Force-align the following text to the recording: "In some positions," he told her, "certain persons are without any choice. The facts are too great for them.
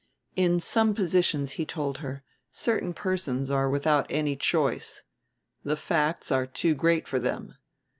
"In 0.35 0.59
some 0.59 0.95
positions," 0.95 1.51
he 1.51 1.63
told 1.63 1.99
her, 1.99 2.23
"certain 2.49 2.91
persons 2.91 3.51
are 3.51 3.69
without 3.69 4.07
any 4.09 4.35
choice. 4.35 5.03
The 5.63 5.77
facts 5.77 6.31
are 6.31 6.47
too 6.47 6.73
great 6.73 7.07
for 7.07 7.19
them. 7.19 7.53